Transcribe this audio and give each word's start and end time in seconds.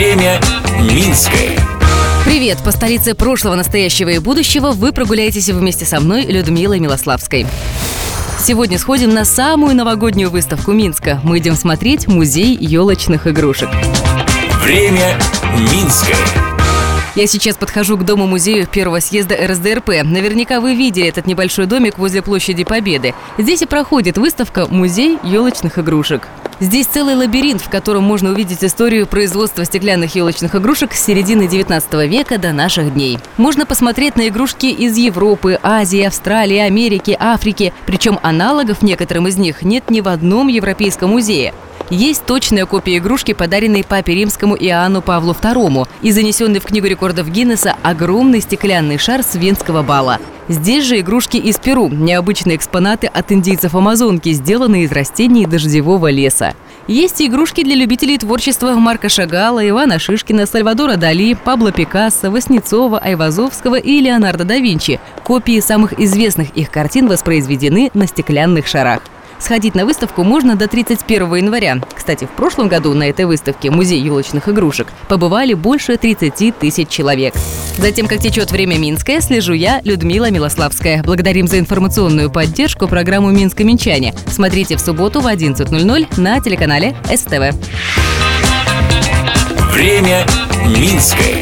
Время 0.00 0.40
Минское. 0.80 1.58
Привет! 2.24 2.56
По 2.64 2.70
столице 2.70 3.14
прошлого, 3.14 3.54
настоящего 3.54 4.08
и 4.08 4.18
будущего 4.18 4.70
вы 4.70 4.94
прогуляетесь 4.94 5.50
вместе 5.50 5.84
со 5.84 6.00
мной, 6.00 6.24
Людмилой 6.24 6.80
Милославской. 6.80 7.46
Сегодня 8.38 8.78
сходим 8.78 9.12
на 9.12 9.26
самую 9.26 9.76
новогоднюю 9.76 10.30
выставку 10.30 10.72
Минска. 10.72 11.20
Мы 11.22 11.36
идем 11.36 11.54
смотреть 11.54 12.08
музей 12.08 12.56
елочных 12.58 13.26
игрушек. 13.26 13.68
Время 14.62 15.18
Минское. 15.70 16.16
Я 17.20 17.26
сейчас 17.26 17.58
подхожу 17.58 17.98
к 17.98 18.04
дому-музею 18.06 18.66
первого 18.66 19.00
съезда 19.00 19.36
РСДРП. 19.46 19.88
Наверняка 20.04 20.58
вы 20.58 20.74
видели 20.74 21.06
этот 21.06 21.26
небольшой 21.26 21.66
домик 21.66 21.98
возле 21.98 22.22
площади 22.22 22.64
Победы. 22.64 23.14
Здесь 23.36 23.60
и 23.60 23.66
проходит 23.66 24.16
выставка 24.16 24.66
«Музей 24.70 25.18
елочных 25.22 25.78
игрушек». 25.78 26.28
Здесь 26.60 26.86
целый 26.86 27.16
лабиринт, 27.16 27.60
в 27.60 27.68
котором 27.68 28.04
можно 28.04 28.30
увидеть 28.30 28.64
историю 28.64 29.06
производства 29.06 29.66
стеклянных 29.66 30.14
елочных 30.14 30.54
игрушек 30.54 30.94
с 30.94 31.04
середины 31.04 31.46
19 31.46 31.92
века 32.08 32.38
до 32.38 32.52
наших 32.52 32.94
дней. 32.94 33.18
Можно 33.36 33.66
посмотреть 33.66 34.16
на 34.16 34.28
игрушки 34.28 34.66
из 34.66 34.96
Европы, 34.96 35.58
Азии, 35.62 36.00
Австралии, 36.00 36.56
Америки, 36.56 37.14
Африки. 37.20 37.74
Причем 37.84 38.18
аналогов 38.22 38.80
некоторым 38.80 39.28
из 39.28 39.36
них 39.36 39.60
нет 39.60 39.90
ни 39.90 40.00
в 40.00 40.08
одном 40.08 40.48
европейском 40.48 41.10
музее. 41.10 41.52
Есть 41.90 42.24
точная 42.24 42.66
копия 42.66 42.98
игрушки, 42.98 43.32
подаренной 43.32 43.82
папе 43.82 44.14
римскому 44.14 44.54
Иоанну 44.54 45.02
Павлу 45.02 45.32
II 45.32 45.88
и 46.02 46.12
занесенный 46.12 46.60
в 46.60 46.64
Книгу 46.64 46.86
рекордов 46.86 47.28
Гиннесса 47.28 47.74
огромный 47.82 48.40
стеклянный 48.40 48.96
шар 48.96 49.24
с 49.24 49.34
Венского 49.34 49.82
бала. 49.82 50.18
Здесь 50.46 50.84
же 50.84 51.00
игрушки 51.00 51.36
из 51.36 51.58
Перу, 51.58 51.88
необычные 51.88 52.56
экспонаты 52.56 53.08
от 53.08 53.32
индейцев 53.32 53.74
Амазонки, 53.74 54.30
сделанные 54.32 54.84
из 54.84 54.92
растений 54.92 55.46
дождевого 55.46 56.10
леса. 56.12 56.54
Есть 56.86 57.20
игрушки 57.20 57.64
для 57.64 57.74
любителей 57.74 58.18
творчества 58.18 58.74
Марка 58.74 59.08
Шагала, 59.08 59.68
Ивана 59.68 59.98
Шишкина, 59.98 60.46
Сальвадора 60.46 60.96
Дали, 60.96 61.34
Пабло 61.34 61.72
Пикассо, 61.72 62.30
Васнецова, 62.30 63.00
Айвазовского 63.00 63.80
и 63.80 64.00
Леонардо 64.00 64.44
да 64.44 64.58
Винчи. 64.58 65.00
Копии 65.24 65.58
самых 65.58 65.98
известных 65.98 66.50
их 66.50 66.70
картин 66.70 67.08
воспроизведены 67.08 67.90
на 67.94 68.06
стеклянных 68.06 68.68
шарах. 68.68 69.02
Сходить 69.40 69.74
на 69.74 69.86
выставку 69.86 70.22
можно 70.22 70.54
до 70.54 70.68
31 70.68 71.34
января. 71.34 71.80
Кстати, 71.94 72.26
в 72.26 72.30
прошлом 72.30 72.68
году 72.68 72.94
на 72.94 73.04
этой 73.04 73.24
выставке 73.24 73.70
«Музей 73.70 74.00
елочных 74.00 74.48
игрушек» 74.48 74.88
побывали 75.08 75.54
больше 75.54 75.96
30 75.96 76.56
тысяч 76.58 76.88
человек. 76.88 77.34
Затем, 77.76 78.06
как 78.06 78.18
течет 78.20 78.52
время 78.52 78.76
Минское, 78.76 79.20
слежу 79.20 79.54
я, 79.54 79.80
Людмила 79.82 80.30
Милославская. 80.30 81.02
Благодарим 81.02 81.48
за 81.48 81.58
информационную 81.58 82.30
поддержку 82.30 82.86
программу 82.86 83.30
«Минск-Минчане». 83.30 84.14
Смотрите 84.26 84.76
в 84.76 84.80
субботу 84.80 85.20
в 85.20 85.26
11.00 85.26 86.20
на 86.20 86.40
телеканале 86.40 86.94
СТВ. 87.04 87.56
Время 89.72 90.26
Минское. 90.66 91.39